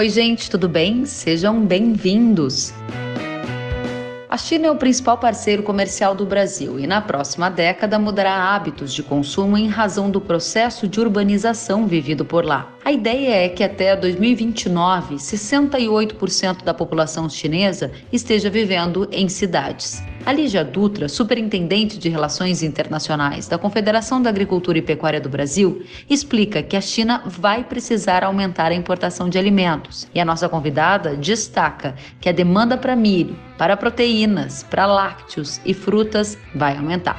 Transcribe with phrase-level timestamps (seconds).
[0.00, 1.04] Oi, gente, tudo bem?
[1.04, 2.72] Sejam bem-vindos.
[4.30, 8.94] A China é o principal parceiro comercial do Brasil e, na próxima década, mudará hábitos
[8.94, 12.74] de consumo em razão do processo de urbanização vivido por lá.
[12.82, 20.02] A ideia é que até 2029, 68% da população chinesa esteja vivendo em cidades.
[20.30, 25.82] A Lígia Dutra, superintendente de Relações Internacionais da Confederação da Agricultura e Pecuária do Brasil,
[26.08, 30.06] explica que a China vai precisar aumentar a importação de alimentos.
[30.14, 35.74] E a nossa convidada destaca que a demanda para milho, para proteínas, para lácteos e
[35.74, 37.18] frutas vai aumentar.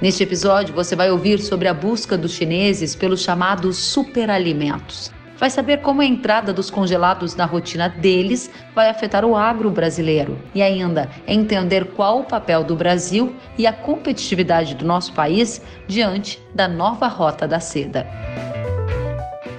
[0.00, 5.80] Neste episódio, você vai ouvir sobre a busca dos chineses pelos chamados superalimentos vai saber
[5.80, 11.08] como a entrada dos congelados na rotina deles vai afetar o agro brasileiro e ainda
[11.26, 17.08] entender qual o papel do Brasil e a competitividade do nosso país diante da nova
[17.08, 18.06] rota da seda.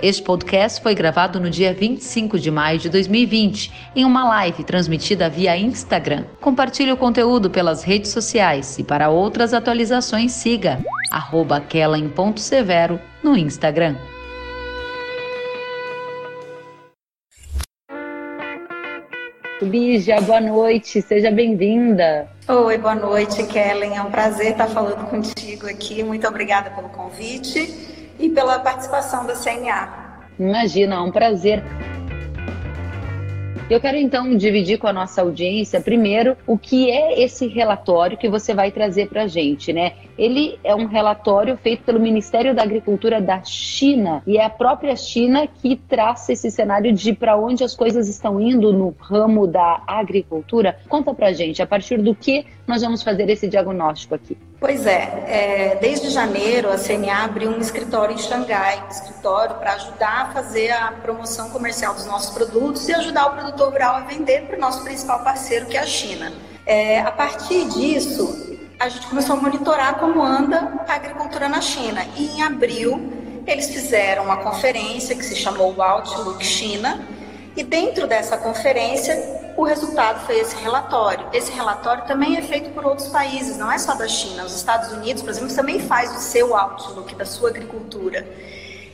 [0.02, 5.28] Este podcast foi gravado no dia 25 de maio de 2020, em uma live transmitida
[5.28, 6.25] via Instagram.
[6.39, 10.80] Compartilhe o conteúdo pelas redes sociais e para outras atualizações siga
[11.12, 11.64] arroba
[13.23, 13.95] no Instagram.
[19.61, 22.27] Lígia, boa noite, seja bem-vinda.
[22.47, 23.97] Oi, boa noite, Kellen.
[23.97, 26.03] É um prazer estar falando contigo aqui.
[26.03, 27.73] Muito obrigada pelo convite
[28.19, 30.28] e pela participação da CNA.
[30.39, 31.63] Imagina, é um prazer.
[33.70, 38.30] Eu quero então dividir com a nossa audiência, primeiro, o que é esse relatório que
[38.30, 39.92] você vai trazer para a gente, né?
[40.18, 44.96] Ele é um relatório feito pelo Ministério da Agricultura da China e é a própria
[44.96, 49.84] China que traça esse cenário de para onde as coisas estão indo no ramo da
[49.86, 50.80] agricultura.
[50.88, 54.38] Conta para gente, a partir do que nós vamos fazer esse diagnóstico aqui.
[54.60, 59.74] Pois é, é, desde janeiro a CNA abriu um escritório em Xangai, um escritório para
[59.74, 64.00] ajudar a fazer a promoção comercial dos nossos produtos e ajudar o produtor rural a
[64.02, 66.34] vender para o nosso principal parceiro, que é a China.
[66.66, 72.06] É, a partir disso, a gente começou a monitorar como anda a agricultura na China.
[72.18, 73.12] E em abril,
[73.47, 77.08] eles fizeram uma conferência que se chamou Outlook China,
[77.56, 81.28] e dentro dessa conferência, o resultado foi esse relatório.
[81.34, 84.45] Esse relatório também é feito por outros países, não é só da China.
[84.45, 88.25] Os Estados Unidos, por exemplo, também faz o seu outlook da sua agricultura.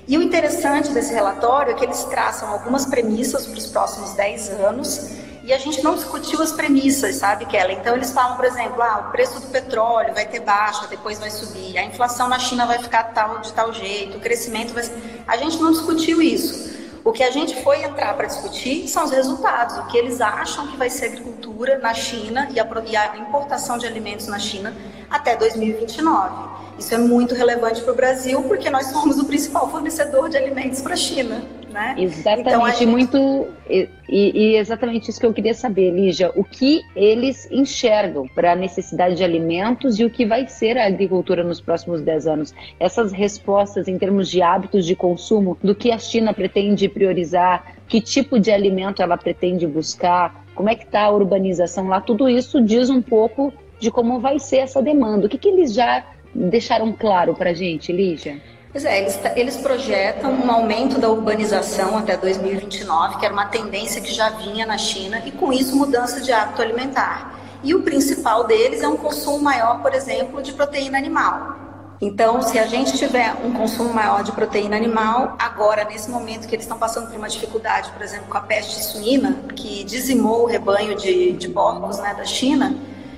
[0.08, 4.50] E o interessante desse relatório é que eles traçam algumas premissas para os próximos 10
[4.62, 5.12] anos
[5.44, 7.74] e a gente não discutiu as premissas, sabe, Kelly?
[7.74, 11.30] Então eles falam, por exemplo, ah, o preço do petróleo vai ter baixa, depois vai
[11.30, 14.90] subir, a inflação na China vai ficar tal de tal jeito, o crescimento vai.
[15.28, 16.73] A gente não discutiu isso.
[17.06, 20.68] O que a gente foi entrar para discutir são os resultados, o que eles acham
[20.68, 24.40] que vai ser a agricultura na China e a, e a importação de alimentos na
[24.40, 24.74] China
[25.10, 26.54] até 2029.
[26.80, 30.82] Isso é muito relevante para o Brasil, porque nós somos o principal fornecedor de alimentos
[30.82, 31.44] para a China.
[31.74, 31.96] Né?
[31.98, 32.86] Exatamente, então, gente...
[32.86, 33.48] muito.
[33.68, 36.32] E, e, exatamente isso que eu queria saber, Lígia.
[36.36, 40.86] O que eles enxergam para a necessidade de alimentos e o que vai ser a
[40.86, 42.54] agricultura nos próximos 10 anos?
[42.80, 48.00] Essas respostas em termos de hábitos de consumo, do que a China pretende priorizar, que
[48.00, 52.62] tipo de alimento ela pretende buscar, como é que está a urbanização lá, tudo isso
[52.62, 55.26] diz um pouco de como vai ser essa demanda.
[55.26, 56.06] O que, que eles já
[56.36, 58.40] deixaram claro para a gente, Lígia?
[58.74, 64.02] Pois é, eles, eles projetam um aumento da urbanização até 2029, que era uma tendência
[64.02, 67.40] que já vinha na China, e com isso mudança de hábito alimentar.
[67.64, 71.56] E o principal deles é um consumo maior, por exemplo, de proteína animal.
[72.02, 76.56] Então, se a gente tiver um consumo maior de proteína animal, agora, nesse momento que
[76.56, 80.46] eles estão passando por uma dificuldade, por exemplo, com a peste suína, que dizimou o
[80.48, 82.76] rebanho de, de porcos né, da China,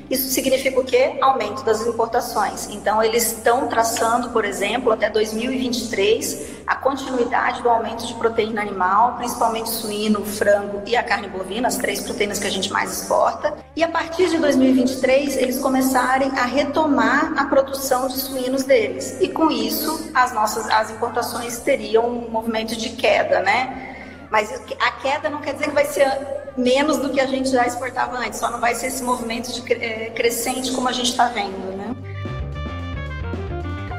[0.09, 1.17] isso significa o quê?
[1.21, 2.69] Aumento das importações.
[2.69, 9.15] Então, eles estão traçando, por exemplo, até 2023, a continuidade do aumento de proteína animal,
[9.15, 13.57] principalmente suíno, frango e a carne bovina, as três proteínas que a gente mais exporta.
[13.75, 19.17] E a partir de 2023, eles começarem a retomar a produção de suínos deles.
[19.19, 23.95] E com isso, as nossas as importações teriam um movimento de queda, né?
[24.29, 26.05] Mas a queda não quer dizer que vai ser
[26.57, 29.73] menos do que a gente já exportava antes, só não vai ser esse movimento de,
[29.73, 31.95] é, crescente como a gente está vendo, né?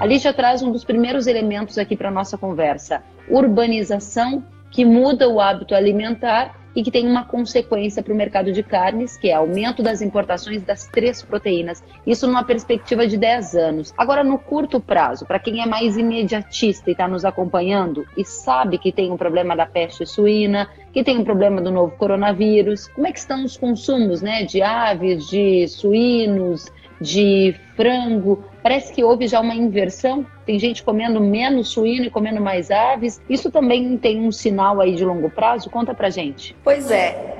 [0.00, 5.40] A Lígia traz um dos primeiros elementos aqui para nossa conversa: urbanização, que muda o
[5.40, 9.82] hábito alimentar e que tem uma consequência para o mercado de carnes, que é aumento
[9.82, 11.82] das importações das três proteínas.
[12.06, 13.94] Isso numa perspectiva de 10 anos.
[13.96, 18.76] Agora, no curto prazo, para quem é mais imediatista e está nos acompanhando e sabe
[18.76, 23.06] que tem um problema da peste suína, que tem um problema do novo coronavírus, como
[23.06, 26.70] é que estão os consumos né, de aves, de suínos,
[27.00, 28.44] de frango.
[28.62, 30.26] Parece que houve já uma inversão.
[30.44, 33.20] Tem gente comendo menos suíno e comendo mais aves.
[33.28, 35.70] Isso também tem um sinal aí de longo prazo?
[35.70, 36.56] Conta pra gente.
[36.64, 37.34] Pois é.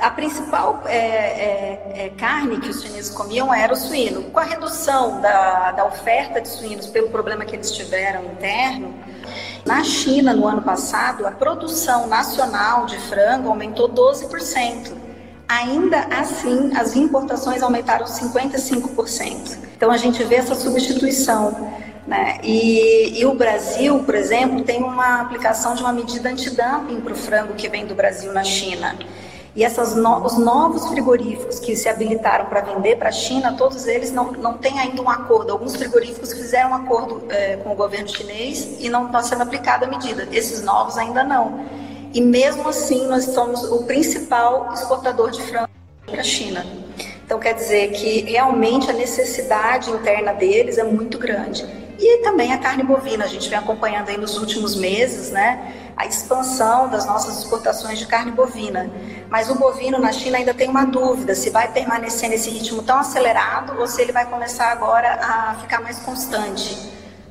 [0.00, 4.22] A principal é, é, é, carne que os chineses comiam era o suíno.
[4.24, 8.94] Com a redução da, da oferta de suínos pelo problema que eles tiveram interno,
[9.64, 15.01] na China, no ano passado, a produção nacional de frango aumentou 12%.
[15.48, 19.58] Ainda assim, as importações aumentaram 55%.
[19.76, 21.72] Então, a gente vê essa substituição.
[22.06, 22.38] Né?
[22.42, 27.16] E, e, o Brasil, por exemplo, tem uma aplicação de uma medida antidumping para o
[27.16, 28.96] frango que vem do Brasil na China.
[29.54, 33.86] E essas no, os novos frigoríficos que se habilitaram para vender para a China, todos
[33.86, 35.52] eles não, não têm ainda um acordo.
[35.52, 39.86] Alguns frigoríficos fizeram um acordo é, com o governo chinês e não está sendo aplicada
[39.86, 40.26] a medida.
[40.32, 41.66] Esses novos ainda não.
[42.14, 45.70] E mesmo assim, nós somos o principal exportador de frango
[46.04, 46.64] para a China.
[47.24, 51.64] Então, quer dizer que realmente a necessidade interna deles é muito grande.
[51.98, 56.04] E também a carne bovina, a gente vem acompanhando aí nos últimos meses, né, a
[56.04, 58.90] expansão das nossas exportações de carne bovina.
[59.30, 62.98] Mas o bovino na China ainda tem uma dúvida se vai permanecer nesse ritmo tão
[62.98, 66.76] acelerado ou se ele vai começar agora a ficar mais constante.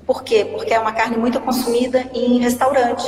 [0.07, 0.45] Por quê?
[0.45, 3.05] Porque é uma carne muito consumida em restaurante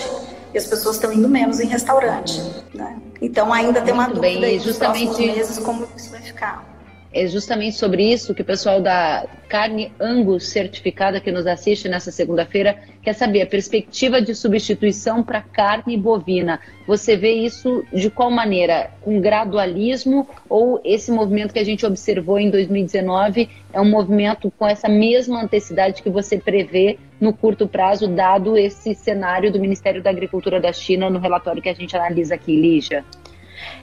[0.53, 2.41] e as pessoas estão indo menos em restaurante.
[2.73, 2.97] Né?
[3.21, 6.72] Então ainda tem uma Muito dúvida bem, aí justamente meses como isso vai ficar.
[7.13, 12.11] É justamente sobre isso que o pessoal da Carne Angus certificada que nos assiste nessa
[12.11, 16.59] segunda-feira quer saber a perspectiva de substituição para carne bovina.
[16.87, 18.89] Você vê isso de qual maneira?
[19.01, 24.67] Com gradualismo ou esse movimento que a gente observou em 2019 é um movimento com
[24.67, 30.09] essa mesma intensidade que você prevê no curto prazo, dado esse cenário do Ministério da
[30.09, 33.05] Agricultura da China no relatório que a gente analisa aqui, Lígia?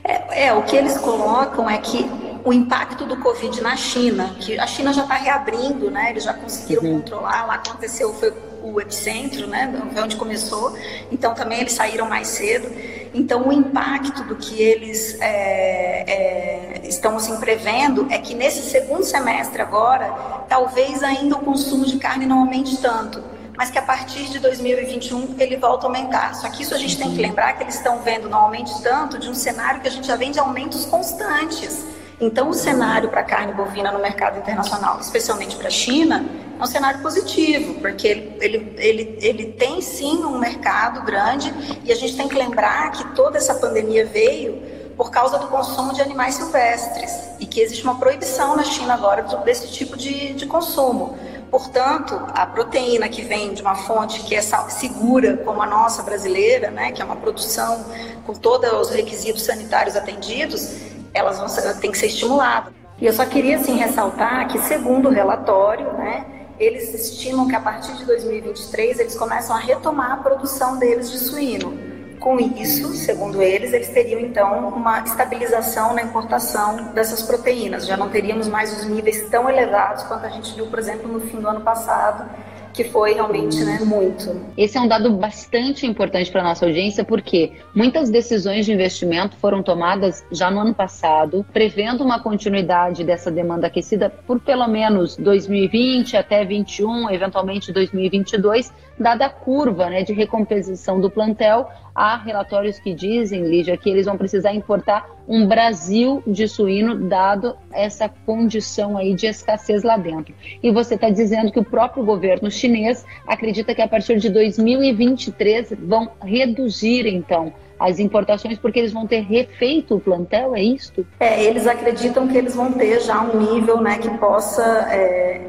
[0.03, 2.07] É, é, o que eles colocam é que
[2.45, 6.11] o impacto do Covid na China, que a China já está reabrindo, né?
[6.11, 7.01] Eles já conseguiram uhum.
[7.01, 8.33] controlar, lá aconteceu, foi
[8.63, 9.73] o epicentro, né?
[9.93, 10.77] Foi onde começou.
[11.11, 12.69] Então também eles saíram mais cedo.
[13.13, 19.05] Então o impacto do que eles é, é, estão assim prevendo é que nesse segundo
[19.05, 20.09] semestre agora,
[20.49, 23.30] talvez ainda o consumo de carne não aumente tanto
[23.61, 26.35] mas que a partir de 2021 ele volta a aumentar.
[26.35, 28.51] Só que isso a gente tem que lembrar que eles estão vendo não
[28.83, 31.85] tanto de um cenário que a gente já vem de aumentos constantes.
[32.19, 36.25] Então, o cenário para a carne bovina no mercado internacional, especialmente para a China,
[36.59, 41.53] é um cenário positivo, porque ele, ele, ele, ele tem sim um mercado grande
[41.85, 44.63] e a gente tem que lembrar que toda essa pandemia veio
[44.97, 49.23] por causa do consumo de animais silvestres e que existe uma proibição na China agora
[49.45, 51.19] desse tipo de, de consumo.
[51.51, 56.71] Portanto, a proteína que vem de uma fonte que é segura, como a nossa brasileira,
[56.71, 57.85] né, que é uma produção
[58.25, 60.77] com todos os requisitos sanitários atendidos,
[61.13, 62.73] elas vão ser, tem que ser estimulada.
[63.01, 66.25] E eu só queria assim ressaltar que, segundo o relatório, né,
[66.59, 71.19] eles estimam que a partir de 2023 eles começam a retomar a produção deles de
[71.19, 71.90] suíno.
[72.21, 77.87] Com isso, segundo eles, eles teriam então uma estabilização na importação dessas proteínas.
[77.87, 81.21] Já não teríamos mais os níveis tão elevados quanto a gente viu, por exemplo, no
[81.21, 82.29] fim do ano passado,
[82.73, 84.41] que foi realmente né, muito.
[84.57, 89.37] Esse é um dado bastante importante para a nossa audiência, porque muitas decisões de investimento
[89.37, 95.17] foram tomadas já no ano passado, prevendo uma continuidade dessa demanda aquecida por pelo menos
[95.17, 101.69] 2020 até 2021, eventualmente 2022, dada a curva né, de recomposição do plantel.
[101.95, 107.57] Há relatórios que dizem, Lígia, que eles vão precisar importar um Brasil de suíno, dado
[107.73, 110.35] essa condição aí de escassez lá dentro.
[110.61, 115.73] E você está dizendo que o próprio governo chinês acredita que a partir de 2023
[115.79, 121.07] vão reduzir, então, as importações porque eles vão ter refeito o plantel, é isto?
[121.21, 125.41] É, eles acreditam que eles vão ter já um nível né, que possa é,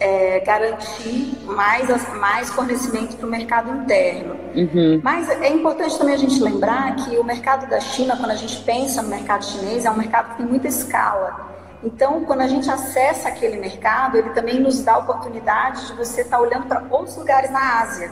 [0.00, 4.36] é, garantir mais, mais fornecimento para o mercado interno.
[4.54, 5.00] Uhum.
[5.02, 8.60] Mas é importante também a gente lembrar que o mercado da China, quando a gente
[8.62, 11.52] pensa no mercado chinês, é um mercado que tem muita escala.
[11.82, 16.22] Então, quando a gente acessa aquele mercado, ele também nos dá a oportunidade de você
[16.22, 18.10] estar tá olhando para outros lugares na Ásia.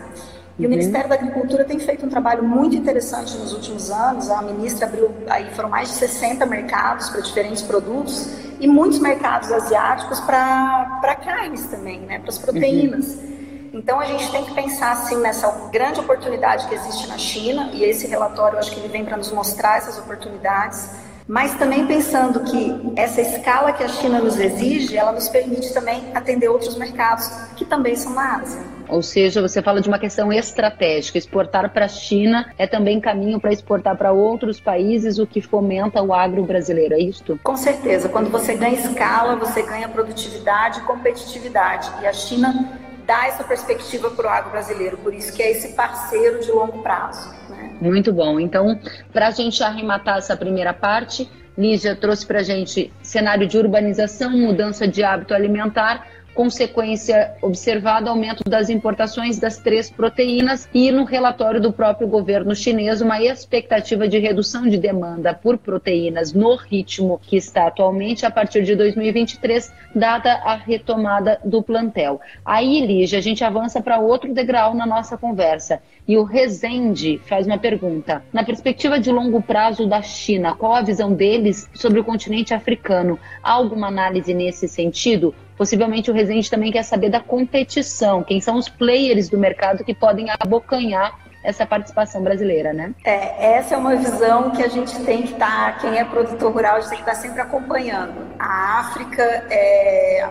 [0.58, 0.68] E uhum.
[0.68, 4.30] o Ministério da Agricultura tem feito um trabalho muito interessante nos últimos anos.
[4.30, 9.50] A ministra abriu, aí foram mais de 60 mercados para diferentes produtos e muitos mercados
[9.50, 13.16] asiáticos para carnes também, né, para as proteínas.
[13.16, 13.70] Uhum.
[13.74, 17.82] Então a gente tem que pensar assim nessa grande oportunidade que existe na China e
[17.82, 20.90] esse relatório eu acho que ele vem para nos mostrar essas oportunidades
[21.26, 26.10] mas também pensando que essa escala que a China nos exige, ela nos permite também
[26.14, 28.60] atender outros mercados que também são na Ásia.
[28.88, 31.18] Ou seja, você fala de uma questão estratégica.
[31.18, 36.02] Exportar para a China é também caminho para exportar para outros países, o que fomenta
[36.02, 37.38] o agro brasileiro, é isto?
[37.42, 38.08] Com certeza.
[38.08, 41.90] Quando você ganha escala, você ganha produtividade e competitividade.
[42.02, 45.74] E a China dá essa perspectiva para o agro brasileiro, por isso que é esse
[45.74, 47.34] parceiro de longo prazo.
[47.48, 47.76] Né?
[47.80, 48.38] Muito bom.
[48.38, 48.78] Então,
[49.12, 54.30] para a gente arrematar essa primeira parte, Lígia trouxe para a gente cenário de urbanização,
[54.30, 61.60] mudança de hábito alimentar, consequência observada aumento das importações das três proteínas e no relatório
[61.60, 67.36] do próprio governo chinês uma expectativa de redução de demanda por proteínas no ritmo que
[67.36, 72.20] está atualmente a partir de 2023, dada a retomada do plantel.
[72.44, 75.80] Aí, Lígia, a gente avança para outro degrau na nossa conversa.
[76.06, 78.24] E o Rezende faz uma pergunta.
[78.32, 83.18] Na perspectiva de longo prazo da China, qual a visão deles sobre o continente africano?
[83.40, 85.32] Há alguma análise nesse sentido?
[85.56, 89.94] Possivelmente o Rezende também quer saber da competição, quem são os players do mercado que
[89.94, 92.94] podem abocanhar essa participação brasileira, né?
[93.04, 96.52] É, essa é uma visão que a gente tem que estar, tá, quem é produtor
[96.52, 98.14] rural, a gente tem que estar tá sempre acompanhando.
[98.38, 100.30] A África é,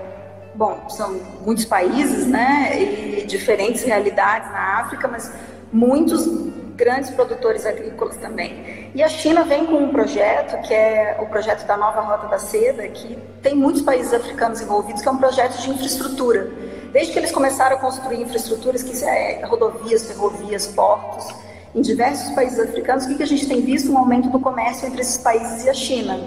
[0.55, 5.33] bom, são muitos países, né, e diferentes realidades na África, mas
[5.71, 6.25] muitos
[6.81, 8.89] grandes produtores agrícolas também.
[8.95, 12.39] E a China vem com um projeto, que é o projeto da Nova Rota da
[12.39, 16.51] Seda, que tem muitos países africanos envolvidos, que é um projeto de infraestrutura.
[16.91, 21.31] Desde que eles começaram a construir infraestruturas, que é rodovias, ferrovias, portos,
[21.75, 23.91] em diversos países africanos, o que, que a gente tem visto?
[23.91, 26.19] Um aumento do comércio entre esses países e a China.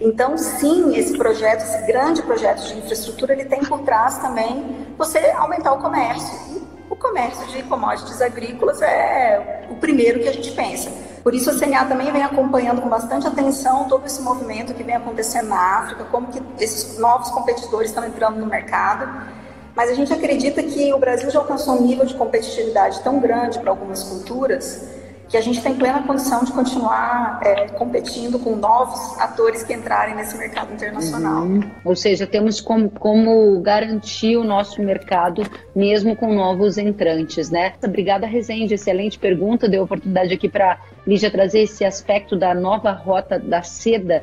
[0.00, 5.18] Então, sim, esse projeto, esse grande projeto de infraestrutura, ele tem por trás também você
[5.36, 6.61] aumentar o comércio
[6.92, 10.92] o comércio de commodities agrícolas é o primeiro que a gente pensa.
[11.22, 14.94] Por isso a CNA também vem acompanhando com bastante atenção todo esse movimento que vem
[14.94, 19.08] acontecendo na África, como que esses novos competidores estão entrando no mercado.
[19.74, 23.58] Mas a gente acredita que o Brasil já alcançou um nível de competitividade tão grande
[23.58, 24.91] para algumas culturas
[25.32, 30.14] que a gente tem plena condição de continuar é, competindo com novos atores que entrarem
[30.14, 31.44] nesse mercado internacional.
[31.44, 31.62] Uhum.
[31.86, 35.42] Ou seja, temos como, como, garantir o nosso mercado
[35.74, 37.72] mesmo com novos entrantes, né?
[37.82, 38.74] Obrigada, Rezende.
[38.74, 39.66] Excelente pergunta.
[39.66, 44.22] Deu oportunidade aqui para Lígia trazer esse aspecto da nova rota da seda.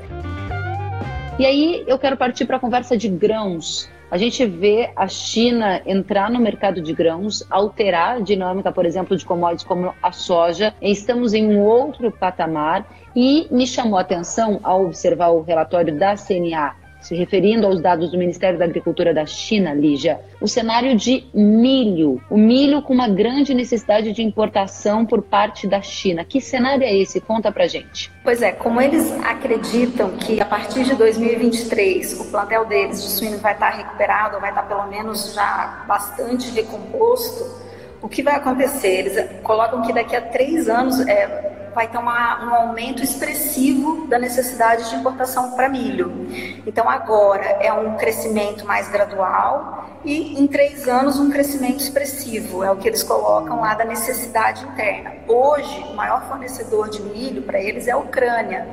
[1.40, 3.90] E aí eu quero partir para a conversa de grãos.
[4.12, 9.16] A gente vê a China entrar no mercado de grãos, alterar a dinâmica, por exemplo,
[9.16, 10.74] de commodities como a soja.
[10.82, 16.16] Estamos em um outro patamar e me chamou a atenção ao observar o relatório da
[16.16, 21.26] CNA se referindo aos dados do Ministério da Agricultura da China, Lígia, o cenário de
[21.34, 22.22] milho.
[22.30, 26.26] O milho com uma grande necessidade de importação por parte da China.
[26.26, 27.22] Que cenário é esse?
[27.22, 28.12] Conta pra gente.
[28.24, 33.38] Pois é, como eles acreditam que a partir de 2023 o plantel deles de suíno
[33.38, 37.70] vai estar recuperado, ou vai estar pelo menos já bastante recomposto,
[38.02, 39.00] o que vai acontecer?
[39.00, 44.18] Eles colocam que daqui a três anos é, vai ter uma, um aumento expressivo da
[44.18, 46.28] necessidade de importação para milho.
[46.66, 52.72] Então, agora é um crescimento mais gradual e em três anos um crescimento expressivo, é
[52.72, 55.14] o que eles colocam lá da necessidade interna.
[55.28, 58.68] Hoje, o maior fornecedor de milho para eles é a Ucrânia.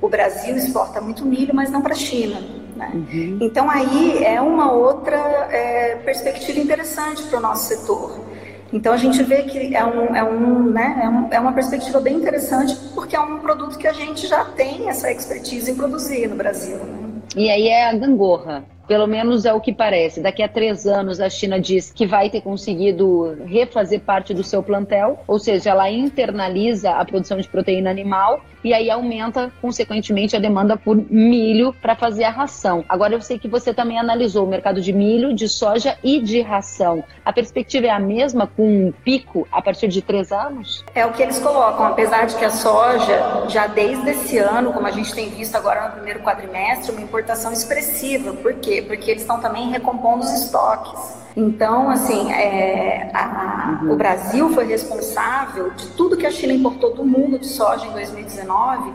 [0.00, 2.40] O Brasil exporta muito milho, mas não para a China.
[2.76, 2.90] Né?
[2.94, 3.38] Uhum.
[3.40, 5.16] Então, aí é uma outra
[5.50, 8.31] é, perspectiva interessante para o nosso setor.
[8.72, 12.00] Então a gente vê que é, um, é, um, né, é, um, é uma perspectiva
[12.00, 16.26] bem interessante, porque é um produto que a gente já tem essa expertise em produzir
[16.28, 16.78] no Brasil.
[16.78, 17.12] Né?
[17.36, 18.64] E aí é a gangorra.
[18.92, 20.20] Pelo menos é o que parece.
[20.20, 24.62] Daqui a três anos, a China diz que vai ter conseguido refazer parte do seu
[24.62, 30.38] plantel, ou seja, ela internaliza a produção de proteína animal e aí aumenta, consequentemente, a
[30.38, 32.84] demanda por milho para fazer a ração.
[32.88, 36.40] Agora, eu sei que você também analisou o mercado de milho, de soja e de
[36.40, 37.02] ração.
[37.24, 40.84] A perspectiva é a mesma, com um pico a partir de três anos?
[40.94, 44.86] É o que eles colocam, apesar de que a soja, já desde esse ano, como
[44.86, 48.32] a gente tem visto agora no primeiro quadrimestre, uma importação expressiva.
[48.32, 48.81] Por quê?
[48.86, 51.22] Porque eles estão também recompondo os estoques.
[51.36, 53.92] Então, assim, é, a, uhum.
[53.92, 57.92] o Brasil foi responsável de tudo que a China importou do mundo de soja em
[57.92, 58.92] 2019,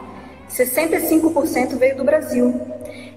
[0.50, 2.62] 65% veio do Brasil.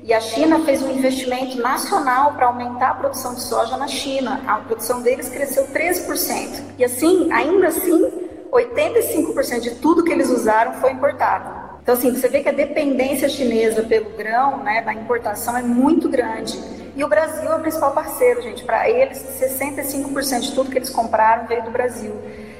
[0.02, 4.42] E a China fez um investimento nacional para aumentar a produção de soja na China.
[4.46, 6.62] A produção deles cresceu 13%.
[6.78, 8.10] E assim, ainda assim,
[8.50, 11.59] 85% de tudo que eles usaram foi importado.
[11.90, 16.08] Então, assim, você vê que a dependência chinesa pelo grão, né, da importação é muito
[16.08, 16.56] grande.
[16.94, 18.62] E o Brasil é o principal parceiro, gente.
[18.62, 22.14] Para eles, 65% de tudo que eles compraram veio do Brasil.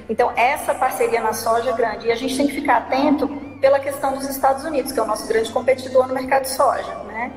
[0.09, 2.09] Então, essa parceria na soja é grande.
[2.09, 3.29] E a gente tem que ficar atento
[3.61, 6.93] pela questão dos Estados Unidos, que é o nosso grande competidor no mercado de soja,
[7.07, 7.31] né?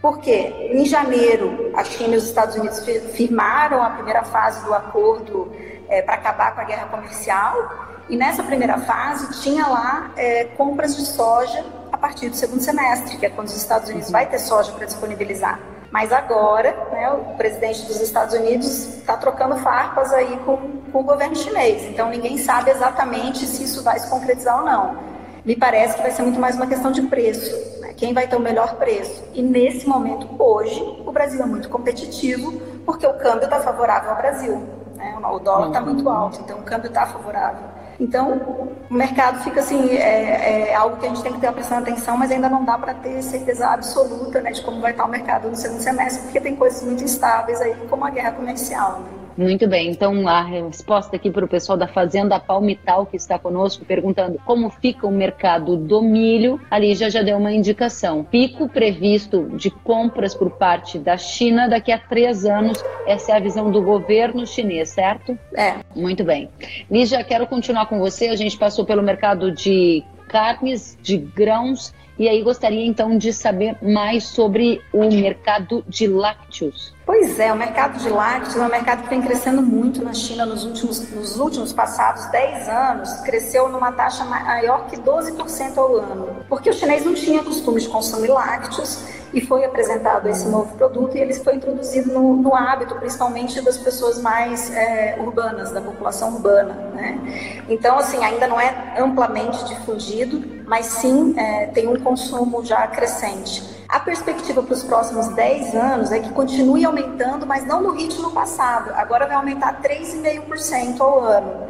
[0.00, 0.32] Porque
[0.72, 2.82] em janeiro, a China e os Estados Unidos
[3.12, 5.52] firmaram a primeira fase do acordo
[5.90, 10.96] é, para acabar com a guerra comercial, e nessa primeira fase tinha lá é, compras
[10.96, 14.38] de soja a partir do segundo semestre, que é quando os Estados Unidos vai ter
[14.38, 15.58] soja para disponibilizar.
[15.90, 20.56] Mas agora, né, o presidente dos Estados Unidos está trocando farpas aí com,
[20.90, 21.84] com o governo chinês.
[21.84, 24.96] Então ninguém sabe exatamente se isso vai se concretizar ou não.
[25.44, 27.80] Me parece que vai ser muito mais uma questão de preço.
[27.80, 27.92] Né?
[27.96, 29.22] Quem vai ter o melhor preço?
[29.32, 32.52] E nesse momento, hoje, o Brasil é muito competitivo
[32.84, 34.66] porque o câmbio está favorável ao Brasil.
[34.96, 35.16] Né?
[35.30, 37.73] O dólar está muito alto, então o câmbio está favorável.
[37.98, 41.82] Então, o mercado fica assim, é, é, algo que a gente tem que ter prestando
[41.82, 45.08] atenção, mas ainda não dá para ter certeza absoluta né, de como vai estar o
[45.08, 49.00] mercado no segundo semestre, porque tem coisas muito instáveis aí, como a guerra comercial.
[49.00, 49.23] Né?
[49.36, 53.84] Muito bem, então a resposta aqui para o pessoal da Fazenda Palmital que está conosco
[53.84, 58.22] perguntando como fica o mercado do milho, a Lígia já deu uma indicação.
[58.22, 63.40] Pico previsto de compras por parte da China daqui a três anos, essa é a
[63.40, 65.36] visão do governo chinês, certo?
[65.56, 65.74] É.
[65.96, 66.48] Muito bem.
[66.90, 68.28] Lígia, quero continuar com você.
[68.28, 73.76] A gente passou pelo mercado de carnes, de grãos e aí gostaria então de saber
[73.82, 76.94] mais sobre o mercado de lácteos.
[77.06, 80.46] Pois é, o mercado de lácteos é um mercado que vem crescendo muito na China
[80.46, 86.44] nos últimos, nos últimos passados 10 anos, cresceu numa taxa maior que 12% ao ano,
[86.48, 89.04] porque o chinês não tinha costume de consumir lácteos
[89.34, 93.76] e foi apresentado esse novo produto e ele foi introduzido no, no hábito, principalmente das
[93.76, 96.72] pessoas mais é, urbanas, da população urbana.
[96.94, 97.64] Né?
[97.68, 103.82] Então, assim, ainda não é amplamente difundido, mas sim é, tem um consumo já crescente.
[103.88, 108.30] A perspectiva para os próximos 10 anos é que continue aumentando, mas não no ritmo
[108.30, 108.92] passado.
[108.94, 111.66] Agora vai aumentar 3,5% ao ano.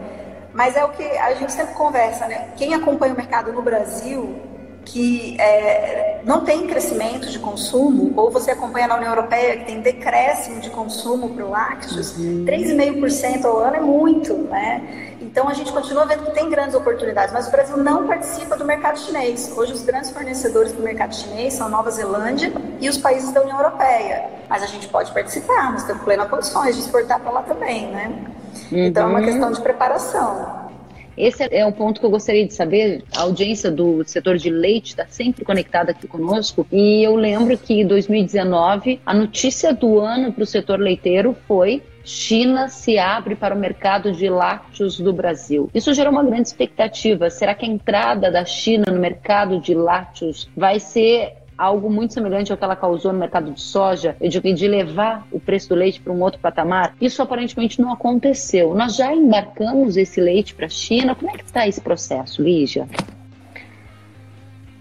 [0.53, 2.49] Mas é o que a gente sempre conversa, né?
[2.57, 4.41] Quem acompanha o mercado no Brasil,
[4.85, 9.81] que é, não tem crescimento de consumo, ou você acompanha na União Europeia, que tem
[9.81, 12.45] decréscimo de consumo para lácteos, uhum.
[12.47, 15.15] 3,5% ao ano é muito, né?
[15.21, 18.65] Então a gente continua vendo que tem grandes oportunidades, mas o Brasil não participa do
[18.65, 19.53] mercado chinês.
[19.57, 23.57] Hoje os grandes fornecedores do mercado chinês são Nova Zelândia e os países da União
[23.57, 24.27] Europeia.
[24.49, 28.13] Mas a gente pode participar, nós temos plenas condições de exportar para lá também, né?
[28.71, 28.79] Uhum.
[28.79, 29.25] Então é uma uhum.
[29.25, 30.64] questão de preparação.
[31.17, 33.03] Esse é um ponto que eu gostaria de saber.
[33.17, 36.67] A audiência do setor de leite está sempre conectada aqui conosco.
[36.71, 41.83] E eu lembro que em 2019, a notícia do ano para o setor leiteiro foi
[42.05, 45.71] China se abre para o mercado de lácteos do Brasil.
[45.75, 47.31] Isso gerou uma grande expectativa.
[47.31, 52.51] Será que a entrada da China no mercado de lácteos vai ser algo muito semelhante
[52.51, 55.75] ao que ela causou no mercado de soja, eu digo, de levar o preço do
[55.75, 58.75] leite para um outro patamar, isso aparentemente não aconteceu.
[58.75, 61.15] Nós já embarcamos esse leite para a China.
[61.15, 62.89] Como é que está esse processo, Lígia?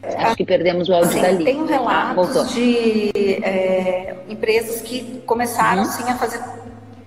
[0.04, 1.46] Acho que perdemos o áudio sim, da Lígia.
[1.46, 5.90] Tem relatos ah, de é, empresas que começaram uhum.
[5.90, 6.42] sim a fazer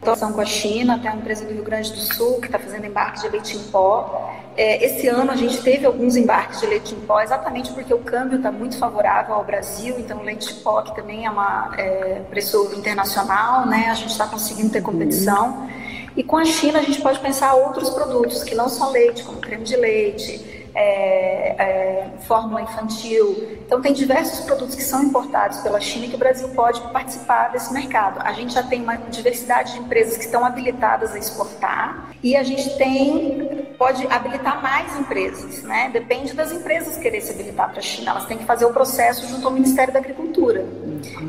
[0.07, 2.87] situação com a China, tem uma empresa do Rio Grande do Sul que está fazendo
[2.87, 4.33] embarque de leite em pó.
[4.57, 7.99] É, esse ano a gente teve alguns embarques de leite em pó, exatamente porque o
[7.99, 12.23] câmbio está muito favorável ao Brasil, então leite em pó, que também é uma é,
[12.31, 13.89] preço internacional, né?
[13.91, 15.69] A gente está conseguindo ter competição.
[16.17, 19.39] E com a China a gente pode pensar outros produtos que não são leite, como
[19.39, 23.59] creme de leite, é, é, fórmula infantil.
[23.65, 27.51] Então, tem diversos produtos que são importados pela China e que o Brasil pode participar
[27.51, 28.21] desse mercado.
[28.23, 32.43] A gente já tem uma diversidade de empresas que estão habilitadas a exportar e a
[32.43, 35.91] gente tem pode habilitar mais empresas, né?
[35.93, 38.13] Depende das empresas querer se habilitar para a China.
[38.13, 40.65] Elas têm que fazer o processo junto ao Ministério da Agricultura.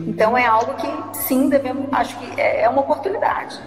[0.08, 3.60] Então, é algo que, sim, devemos, acho que é, é uma oportunidade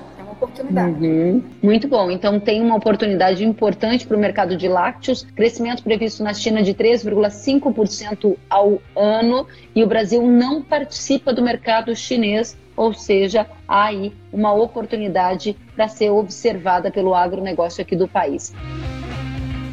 [0.45, 1.07] oportunidade.
[1.07, 1.43] Uhum.
[1.63, 2.11] Muito bom.
[2.11, 5.27] Então tem uma oportunidade importante para o mercado de lácteos.
[5.37, 11.95] Crescimento previsto na China de 3,5% ao ano e o Brasil não participa do mercado
[11.95, 18.55] chinês, ou seja, há aí uma oportunidade para ser observada pelo agronegócio aqui do país.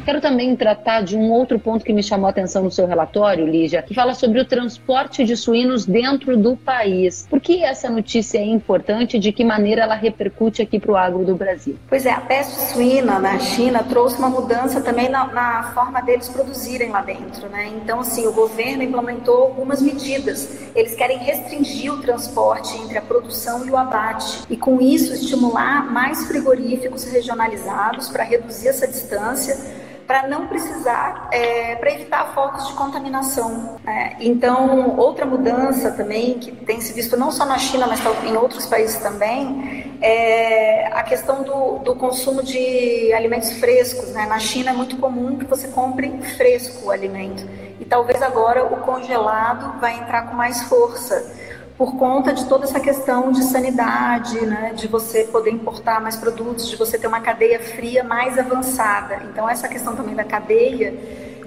[0.08, 3.46] Quero também tratar de um outro ponto que me chamou a atenção no seu relatório,
[3.46, 7.26] Lígia, que fala sobre o transporte de suínos dentro do país.
[7.28, 10.96] Por que essa notícia é importante e de que maneira ela repercute aqui para o
[10.96, 11.76] agro do Brasil?
[11.90, 16.26] Pois é, a peste suína na China trouxe uma mudança também na, na forma deles
[16.30, 17.70] produzirem lá dentro, né?
[17.76, 20.70] Então, assim, o governo implementou algumas medidas.
[20.74, 25.84] Eles querem restringir o transporte entre a produção e o abate e, com isso, estimular
[25.92, 29.77] mais frigoríficos regionalizados para reduzir essa distância
[30.08, 33.78] para não precisar, é, para evitar focos de contaminação.
[33.84, 34.16] Né?
[34.20, 38.64] Então, outra mudança também que tem se visto não só na China, mas em outros
[38.64, 44.08] países também, é a questão do, do consumo de alimentos frescos.
[44.08, 44.24] Né?
[44.24, 47.46] Na China é muito comum que você compre fresco o alimento.
[47.78, 51.36] E talvez agora o congelado vai entrar com mais força
[51.78, 56.68] por conta de toda essa questão de sanidade, né, de você poder importar mais produtos,
[56.68, 59.22] de você ter uma cadeia fria mais avançada.
[59.30, 60.92] Então, essa questão também da cadeia,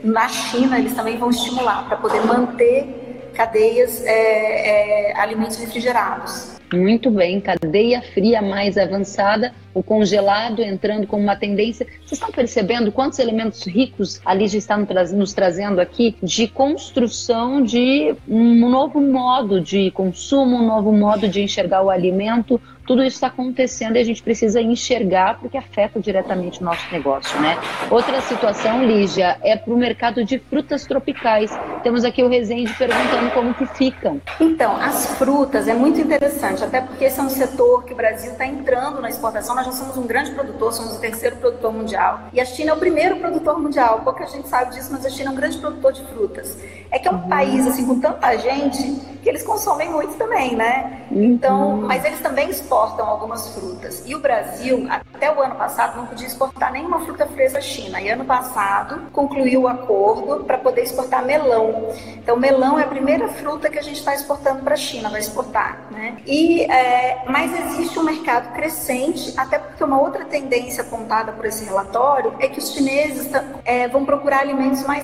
[0.01, 3.00] na China, eles também vão estimular para poder manter
[3.31, 6.61] cadeias é, é, alimentos refrigerados.
[6.73, 11.85] Muito bem, cadeia fria mais avançada, o congelado entrando como uma tendência.
[11.85, 18.15] Vocês estão percebendo quantos elementos ricos a Lígia está nos trazendo aqui de construção de
[18.25, 22.59] um novo modo de consumo, um novo modo de enxergar o alimento,
[22.91, 27.39] tudo isso está acontecendo e a gente precisa enxergar porque afeta diretamente o nosso negócio,
[27.39, 27.57] né?
[27.89, 31.57] Outra situação, Lígia, é para o mercado de frutas tropicais.
[31.83, 34.21] Temos aqui o Rezende perguntando como que ficam.
[34.41, 38.33] Então, as frutas é muito interessante, até porque esse é um setor que o Brasil
[38.33, 39.55] está entrando na exportação.
[39.55, 42.23] Nós já somos um grande produtor, somos o terceiro produtor mundial.
[42.33, 44.01] E a China é o primeiro produtor mundial.
[44.03, 46.57] Pouca gente sabe disso, mas a China é um grande produtor de frutas.
[46.91, 48.83] É que é um país, assim, com tanta gente,
[49.23, 51.05] que eles consomem muito também, né?
[51.11, 51.87] Então, uhum.
[51.87, 54.03] mas eles também exportam exportam algumas frutas.
[54.05, 58.01] E o Brasil, até o ano passado, não podia exportar nenhuma fruta fresca à China.
[58.01, 61.89] E ano passado concluiu o acordo para poder exportar melão.
[62.17, 65.19] Então, melão é a primeira fruta que a gente está exportando para a China, vai
[65.19, 65.87] exportar.
[65.91, 66.17] Né?
[66.25, 71.65] E, é, mas existe um mercado crescente, até porque uma outra tendência apontada por esse
[71.65, 73.29] relatório é que os chineses
[73.65, 75.03] é, vão procurar alimentos mais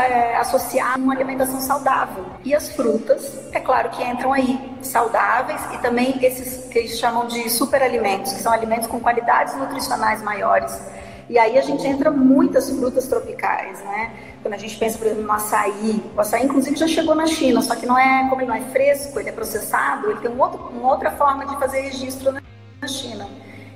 [0.00, 2.24] é, associar uma alimentação saudável.
[2.44, 7.26] E as frutas, é claro que entram aí, saudáveis e também esses que eles chamam
[7.26, 10.80] de superalimentos, que são alimentos com qualidades nutricionais maiores.
[11.28, 14.12] E aí a gente entra muitas frutas tropicais, né?
[14.42, 17.62] Quando a gente pensa, por exemplo, no açaí, o açaí inclusive já chegou na China,
[17.62, 20.40] só que não é, como ele não é fresco, ele é processado, ele tem um
[20.40, 23.28] outro, uma outra forma de fazer registro na China.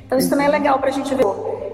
[0.06, 1.24] Então isso também é legal para a gente ver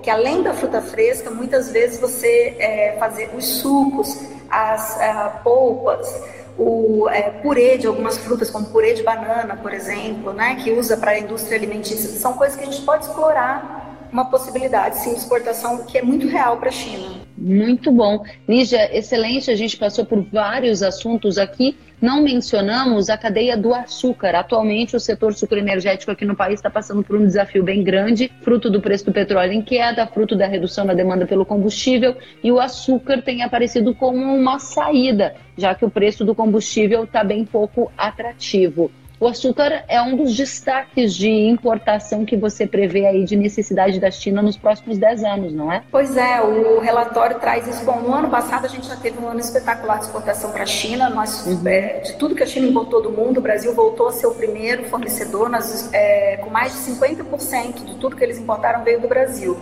[0.03, 4.19] que além da fruta fresca, muitas vezes você é, fazer os sucos,
[4.51, 5.13] as é,
[5.45, 6.21] polpas,
[6.59, 10.97] o é, purê de algumas frutas, como purê de banana, por exemplo, né, que usa
[10.97, 15.21] para a indústria alimentícia, são coisas que a gente pode explorar uma possibilidade, sim, de
[15.21, 17.22] exportação que é muito real para a China.
[17.37, 18.25] Muito bom.
[18.49, 24.35] Lígia, excelente, a gente passou por vários assuntos aqui, não mencionamos a cadeia do açúcar.
[24.35, 28.69] Atualmente, o setor sucroenergético aqui no país está passando por um desafio bem grande, fruto
[28.69, 32.61] do preço do petróleo em queda, fruto da redução na demanda pelo combustível, e o
[32.61, 37.91] açúcar tem aparecido como uma saída, já que o preço do combustível está bem pouco
[37.97, 38.91] atrativo.
[39.23, 44.11] O açúcar é um dos destaques de importação que você prevê aí de necessidade da
[44.11, 45.85] China nos próximos 10 anos, não é?
[45.93, 47.85] Pois é, o relatório traz isso.
[47.85, 50.67] Bom, no ano passado a gente já teve um ano espetacular de exportação para a
[50.67, 51.09] China.
[51.09, 51.69] Nós, uhum.
[51.69, 54.35] é, de tudo que a China importou do mundo, o Brasil voltou a ser o
[54.35, 59.07] primeiro fornecedor, nós, é, com mais de 50% de tudo que eles importaram veio do
[59.07, 59.57] Brasil.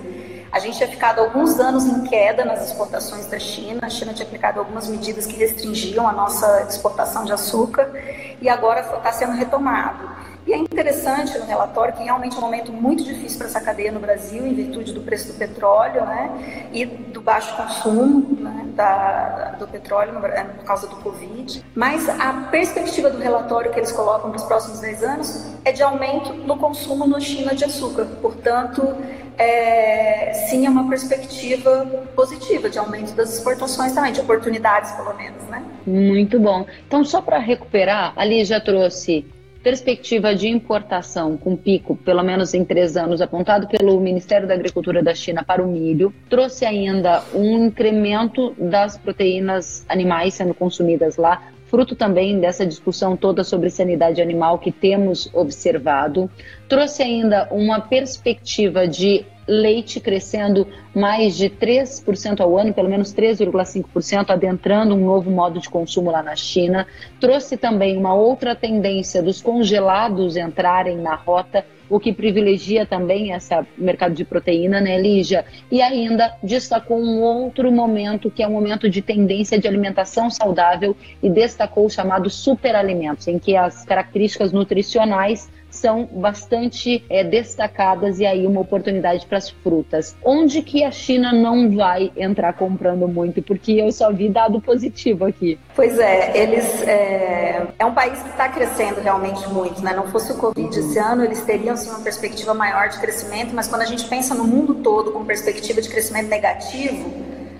[0.52, 3.80] A gente tinha ficado alguns anos em queda nas exportações da China.
[3.82, 7.92] A China tinha aplicado algumas medidas que restringiam a nossa exportação de açúcar
[8.40, 10.10] e agora está sendo retomado.
[10.46, 13.92] E é interessante no relatório que realmente é um momento muito difícil para essa cadeia
[13.92, 19.54] no Brasil, em virtude do preço do petróleo né, e do baixo consumo né, da,
[19.58, 21.64] do petróleo é, por causa do Covid.
[21.74, 25.82] Mas a perspectiva do relatório que eles colocam para os próximos 10 anos é de
[25.82, 28.06] aumento no consumo na China de açúcar.
[28.20, 28.96] Portanto,
[29.40, 35.42] é, sim, é uma perspectiva positiva de aumento das exportações também, de oportunidades pelo menos.
[35.44, 35.64] Né?
[35.86, 36.66] Muito bom.
[36.86, 39.24] Então, só para recuperar, ali já trouxe
[39.62, 45.02] perspectiva de importação com pico, pelo menos em três anos, apontado pelo Ministério da Agricultura
[45.02, 51.42] da China para o milho, trouxe ainda um incremento das proteínas animais sendo consumidas lá,
[51.70, 56.28] fruto também dessa discussão toda sobre sanidade animal que temos observado.
[56.68, 64.30] Trouxe ainda uma perspectiva de leite crescendo mais de 3% ao ano, pelo menos 3,5%,
[64.30, 66.86] adentrando um novo modo de consumo lá na China.
[67.20, 73.52] Trouxe também uma outra tendência dos congelados entrarem na rota, o que privilegia também esse
[73.76, 75.44] mercado de proteína, né, Lígia?
[75.70, 80.96] E ainda destacou um outro momento, que é um momento de tendência de alimentação saudável,
[81.20, 88.26] e destacou o chamado superalimentos, em que as características nutricionais são bastante é, destacadas e
[88.26, 90.16] aí uma oportunidade para as frutas.
[90.24, 93.42] Onde que a China não vai entrar comprando muito?
[93.42, 95.58] Porque eu só vi dado positivo aqui.
[95.74, 99.94] Pois é, eles é, é um país que está crescendo realmente muito, né?
[99.94, 103.68] Não fosse o Covid esse ano, eles teriam sim uma perspectiva maior de crescimento, mas
[103.68, 107.10] quando a gente pensa no mundo todo com perspectiva de crescimento negativo,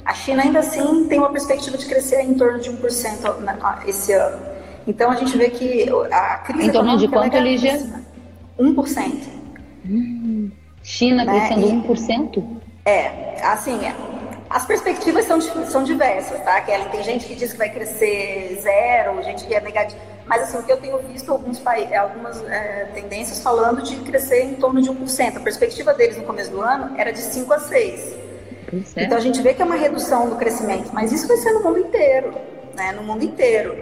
[0.05, 4.50] a China ainda assim tem uma perspectiva de crescer em torno de 1% esse ano.
[4.87, 7.79] Então a gente vê que a crise Em torno de quanto, é Lígia?
[8.59, 9.29] 1%.
[9.89, 10.51] Hum,
[10.83, 11.49] China né?
[11.49, 12.45] crescendo e, 1%?
[12.85, 13.79] É, assim,
[14.49, 16.89] As perspectivas são, são diversas, tá, Kellen?
[16.89, 20.01] Tem gente que diz que vai crescer zero, gente que é negativo.
[20.27, 21.61] Mas, assim, o que eu tenho visto alguns
[21.97, 25.37] algumas é, tendências falando de crescer em torno de 1%.
[25.37, 28.17] A perspectiva deles no começo do ano era de 5 a 6.
[28.97, 29.05] É.
[29.05, 31.63] Então, a gente vê que é uma redução do crescimento, mas isso vai ser no
[31.63, 32.33] mundo inteiro,
[32.77, 32.93] né?
[32.93, 33.75] No mundo inteiro.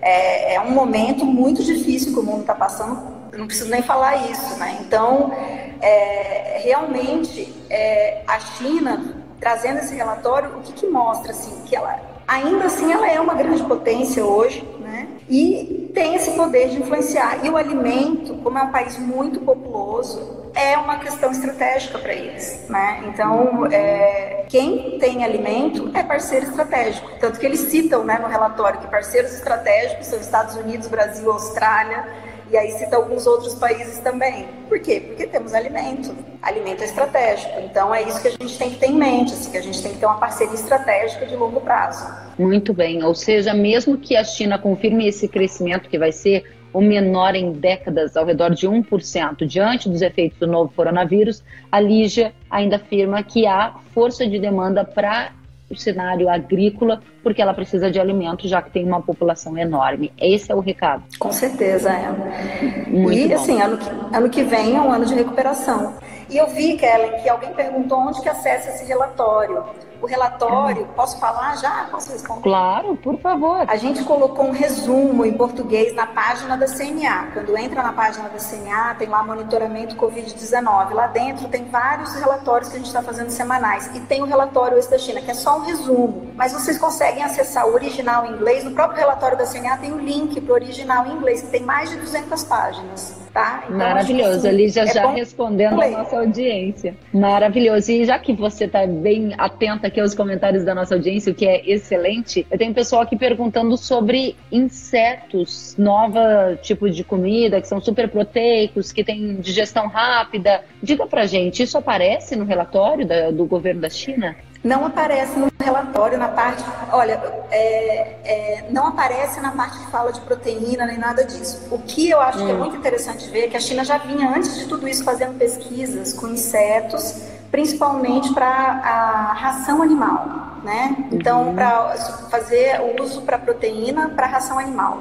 [0.00, 4.30] É, é um momento muito difícil que o mundo está passando, não preciso nem falar
[4.30, 4.78] isso, né?
[4.80, 5.32] Então,
[5.80, 12.00] é, realmente, é, a China trazendo esse relatório, o que, que mostra assim que ela
[12.26, 15.08] ainda assim ela é uma grande potência hoje, né?
[15.28, 17.44] E tem esse poder de influenciar.
[17.44, 22.64] E o alimento, como é um país muito populoso, é uma questão estratégica para eles,
[22.68, 23.02] né?
[23.08, 27.10] Então, é, quem tem alimento é parceiro estratégico.
[27.18, 32.04] Tanto que eles citam, né, no relatório que parceiros estratégicos são Estados Unidos, Brasil, Austrália
[32.50, 34.46] e aí cita alguns outros países também.
[34.68, 35.00] Por quê?
[35.00, 36.14] Porque temos alimento.
[36.40, 37.58] Alimento é estratégico.
[37.60, 39.82] Então é isso que a gente tem que ter em mente, assim, que a gente
[39.82, 42.06] tem que ter uma parceria estratégica de longo prazo.
[42.38, 43.02] Muito bem.
[43.02, 47.52] Ou seja, mesmo que a China confirme esse crescimento que vai ser o menor em
[47.52, 53.22] décadas, ao redor de 1%, diante dos efeitos do novo coronavírus, a Lígia ainda afirma
[53.22, 55.30] que há força de demanda para
[55.70, 60.12] o cenário agrícola, porque ela precisa de alimento, já que tem uma população enorme.
[60.16, 61.02] Esse é o recado.
[61.18, 62.86] Com certeza, é.
[62.88, 63.34] Muito e bom.
[63.34, 65.94] assim, ano que, ano que vem é um ano de recuperação.
[66.28, 69.64] E eu vi, Kellen, que alguém perguntou onde que acessa esse relatório
[70.04, 70.86] o relatório.
[70.94, 71.88] Posso falar já?
[71.90, 72.42] Posso responder?
[72.42, 73.64] Claro, por favor.
[73.66, 77.30] A gente colocou um resumo em português na página da CNA.
[77.32, 80.92] Quando entra na página da CNA, tem lá monitoramento Covid-19.
[80.92, 83.90] Lá dentro tem vários relatórios que a gente está fazendo semanais.
[83.94, 86.32] E tem o relatório esse da China, que é só um resumo.
[86.36, 88.64] Mas vocês conseguem acessar o original em inglês.
[88.64, 91.62] No próprio relatório da CNA tem o link para o original em inglês, que tem
[91.62, 93.22] mais de 200 páginas.
[93.32, 93.64] Tá?
[93.64, 94.46] Então, Maravilhoso.
[94.46, 96.94] Ali já, é já respondendo a nossa audiência.
[97.12, 97.90] Maravilhoso.
[97.90, 101.44] E já que você está bem atenta aqui aos comentários da nossa audiência, o que
[101.44, 102.46] é excelente.
[102.48, 108.92] Eu tenho pessoal aqui perguntando sobre insetos, nova tipo de comida, que são super proteicos,
[108.92, 110.62] que tem digestão rápida.
[110.80, 114.36] Diga pra gente, isso aparece no relatório da, do governo da China?
[114.64, 116.64] Não aparece no relatório, na parte.
[116.90, 121.68] Olha, é, é, não aparece na parte que fala de proteína nem nada disso.
[121.70, 122.46] O que eu acho hum.
[122.46, 122.58] que é hum.
[122.58, 126.14] muito interessante ver é que a China já vinha, antes de tudo isso, fazendo pesquisas
[126.14, 130.26] com insetos principalmente para a ração animal,
[130.64, 130.96] né?
[131.12, 131.54] Então, uhum.
[131.54, 131.94] para
[132.28, 135.00] fazer o uso para proteína para ração animal.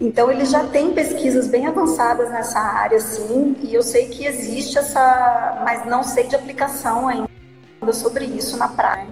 [0.00, 4.78] Então, eles já têm pesquisas bem avançadas nessa área, sim, e eu sei que existe
[4.78, 7.33] essa, mas não sei de aplicação ainda
[7.92, 9.06] sobre isso na praia.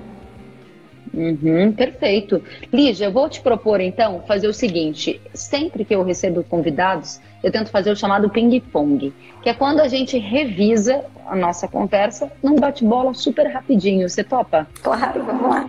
[1.15, 2.43] Uhum, perfeito.
[2.73, 7.53] Lígia, eu vou te propor então fazer o seguinte: sempre que eu recebo convidados, eu
[7.53, 12.57] tento fazer o chamado ping-pong, que é quando a gente revisa a nossa conversa num
[12.57, 14.09] bate-bola super rapidinho.
[14.09, 14.67] Você topa?
[14.83, 15.69] Claro, vamos lá.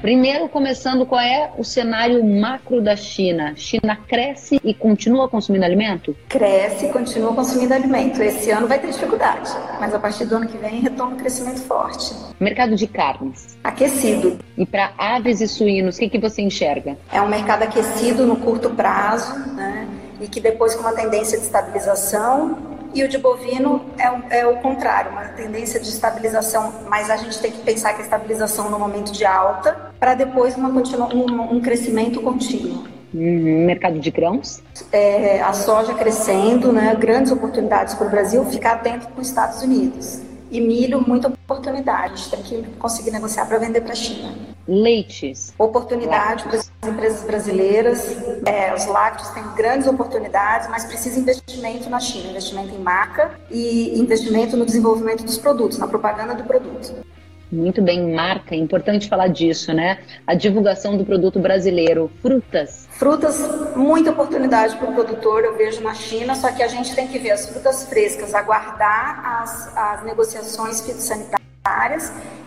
[0.00, 3.54] Primeiro, começando, qual é o cenário macro da China?
[3.56, 6.16] China cresce e continua consumindo alimento?
[6.28, 8.22] Cresce e continua consumindo alimento.
[8.22, 11.60] Esse ano vai ter dificuldade, mas a partir do ano que vem retoma um crescimento
[11.62, 12.14] forte.
[12.38, 13.58] Mercado de carnes?
[13.64, 14.38] Aquecido.
[14.56, 16.96] E para aves e suínos, o que, que você enxerga?
[17.12, 19.88] É um mercado aquecido no curto prazo, né?
[20.20, 24.56] E que depois com uma tendência de estabilização e o de bovino é, é, o
[24.56, 28.78] contrário, uma tendência de estabilização, mas a gente tem que pensar que a estabilização no
[28.78, 32.84] momento de alta, para depois uma continua, um, um crescimento contínuo.
[33.12, 33.66] Uhum.
[33.66, 34.62] Mercado de grãos?
[34.92, 39.62] É, a soja crescendo, né, grandes oportunidades para o Brasil, ficar atento com os Estados
[39.62, 40.20] Unidos.
[40.50, 42.14] E milho, muita oportunidade.
[42.14, 44.47] A gente tem que conseguir negociar para vender para a China.
[44.68, 45.54] Leites.
[45.58, 48.16] Oportunidade para as empresas brasileiras.
[48.44, 53.98] É, os lácteos têm grandes oportunidades, mas precisa investimento na China, investimento em marca e
[53.98, 56.94] investimento no desenvolvimento dos produtos, na propaganda do produto.
[57.50, 60.00] Muito bem, marca, é importante falar disso, né?
[60.26, 62.10] A divulgação do produto brasileiro.
[62.20, 62.86] Frutas.
[62.90, 67.08] Frutas, muita oportunidade para o produtor, eu vejo na China, só que a gente tem
[67.08, 71.47] que ver as frutas frescas, aguardar as, as negociações fitossanitárias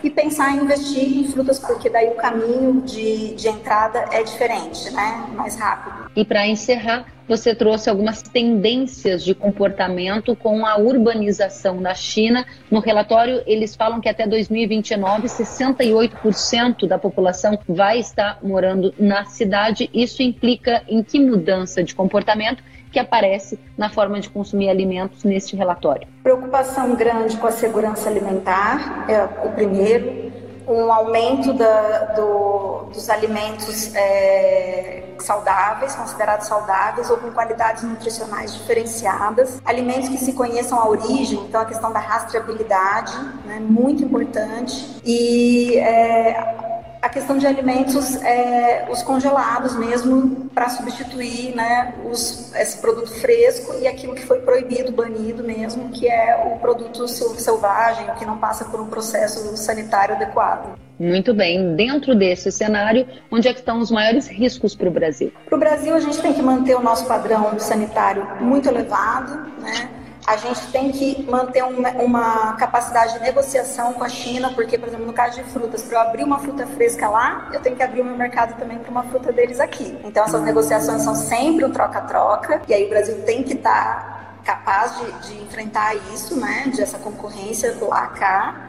[0.02, 4.90] e pensar em investir em frutas, porque daí o caminho de, de entrada é diferente,
[4.90, 5.26] né?
[5.34, 6.10] Mais rápido.
[6.16, 12.44] E para encerrar, você trouxe algumas tendências de comportamento com a urbanização na China.
[12.70, 19.88] No relatório, eles falam que até 2029, 68% da população vai estar morando na cidade.
[19.94, 25.56] Isso implica em que mudança de comportamento que aparece na forma de consumir alimentos neste
[25.56, 26.06] relatório?
[26.22, 30.30] Preocupação grande com a segurança alimentar, é o primeiro.
[30.68, 39.60] Um aumento da, do, dos alimentos é, saudáveis, considerados saudáveis ou com qualidades nutricionais diferenciadas,
[39.64, 43.12] alimentos que se conheçam a origem, então a questão da rastreabilidade,
[43.44, 46.71] né, muito importante, e é,
[47.02, 53.74] a questão de alimentos, é, os congelados mesmo, para substituir né, os, esse produto fresco
[53.80, 58.64] e aquilo que foi proibido, banido mesmo, que é o produto selvagem, que não passa
[58.66, 60.78] por um processo sanitário adequado.
[60.96, 61.74] Muito bem.
[61.74, 65.32] Dentro desse cenário, onde é que estão os maiores riscos para o Brasil?
[65.46, 70.01] Para o Brasil, a gente tem que manter o nosso padrão sanitário muito elevado, né?
[70.26, 74.88] A gente tem que manter uma, uma, capacidade de negociação com a China, porque, por
[74.88, 77.82] exemplo, no caso de frutas, para eu abrir uma fruta fresca lá, eu tenho que
[77.82, 79.98] abrir o meu mercado também para uma fruta deles aqui.
[80.04, 84.22] Então, essas negociações são sempre um troca-troca, e aí o Brasil tem que estar tá
[84.44, 88.68] capaz de, de, enfrentar isso, né, de essa concorrência lá cá.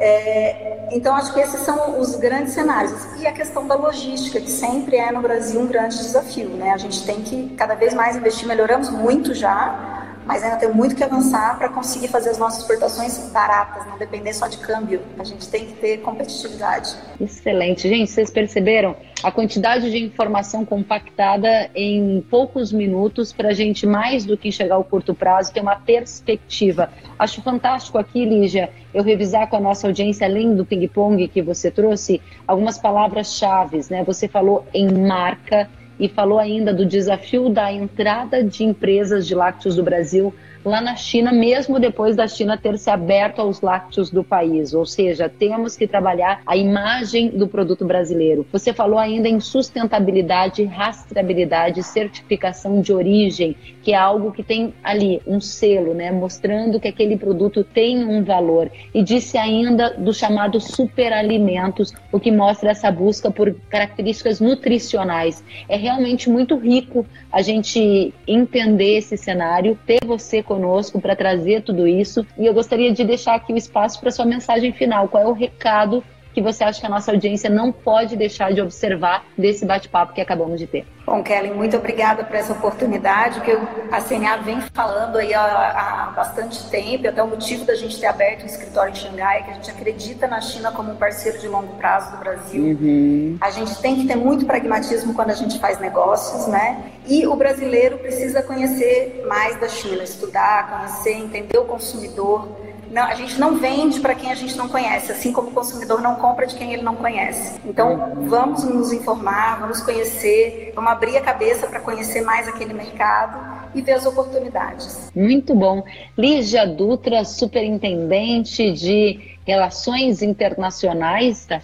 [0.00, 2.92] É, então, acho que esses são os grandes cenários.
[3.20, 6.50] E a questão da logística, que sempre é no Brasil um grande desafio.
[6.50, 6.70] Né?
[6.70, 9.97] A gente tem que cada vez mais investir, melhoramos muito já,
[10.28, 14.34] mas ainda tem muito que avançar para conseguir fazer as nossas exportações baratas, não depender
[14.34, 15.00] só de câmbio.
[15.18, 16.94] A gente tem que ter competitividade.
[17.18, 17.88] Excelente.
[17.88, 24.26] Gente, vocês perceberam a quantidade de informação compactada em poucos minutos para a gente, mais
[24.26, 26.90] do que chegar ao curto prazo, ter uma perspectiva.
[27.18, 31.70] Acho fantástico aqui, Lígia, eu revisar com a nossa audiência, além do ping-pong que você
[31.70, 33.80] trouxe, algumas palavras-chave.
[33.88, 34.04] Né?
[34.04, 39.76] Você falou em marca, e falou ainda do desafio da entrada de empresas de lácteos
[39.76, 40.32] do Brasil
[40.68, 44.74] lá na China, mesmo depois da China ter se aberto aos lácteos do país.
[44.74, 48.46] Ou seja, temos que trabalhar a imagem do produto brasileiro.
[48.52, 55.20] Você falou ainda em sustentabilidade, rastreabilidade, certificação de origem, que é algo que tem ali
[55.26, 58.70] um selo, né, mostrando que aquele produto tem um valor.
[58.94, 65.42] E disse ainda do chamado superalimentos, o que mostra essa busca por características nutricionais.
[65.68, 71.86] É realmente muito rico a gente entender esse cenário, ter você conosco para trazer tudo
[71.86, 72.26] isso.
[72.36, 75.08] E eu gostaria de deixar aqui o espaço para sua mensagem final.
[75.08, 76.02] Qual é o recado
[76.38, 80.20] que você acha que a nossa audiência não pode deixar de observar desse bate-papo que
[80.20, 80.86] acabamos de ter?
[81.04, 83.50] Bom, Kelly, muito obrigada por essa oportunidade que
[83.90, 88.06] a CNA vem falando aí há, há bastante tempo, até o motivo da gente ter
[88.06, 91.48] aberto um escritório em Xangai, que a gente acredita na China como um parceiro de
[91.48, 92.62] longo prazo do Brasil.
[92.62, 93.36] Uhum.
[93.40, 96.84] A gente tem que ter muito pragmatismo quando a gente faz negócios, né?
[97.06, 102.48] E o brasileiro precisa conhecer mais da China, estudar, conhecer, entender o consumidor,
[102.90, 106.00] não, a gente não vende para quem a gente não conhece, assim como o consumidor
[106.00, 107.60] não compra de quem ele não conhece.
[107.64, 113.38] Então, vamos nos informar, vamos conhecer, vamos abrir a cabeça para conhecer mais aquele mercado
[113.74, 115.10] e ver as oportunidades.
[115.14, 115.84] Muito bom.
[116.16, 121.60] Lígia Dutra, superintendente de Relações Internacionais da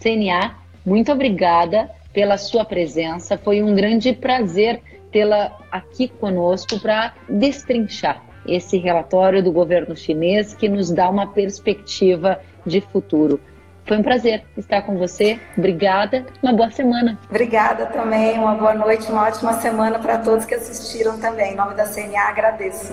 [0.00, 3.36] CNA, muito obrigada pela sua presença.
[3.36, 10.68] Foi um grande prazer tê-la aqui conosco para destrinchar esse relatório do governo chinês que
[10.68, 13.40] nos dá uma perspectiva de futuro.
[13.86, 15.40] Foi um prazer estar com você.
[15.56, 16.26] Obrigada.
[16.42, 17.18] Uma boa semana.
[17.30, 18.38] Obrigada também.
[18.38, 21.54] Uma boa noite, uma ótima semana para todos que assistiram também.
[21.54, 22.92] Em nome da CNA, agradeço.